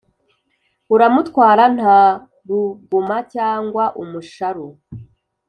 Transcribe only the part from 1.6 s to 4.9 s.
ntaruguma cg umusharu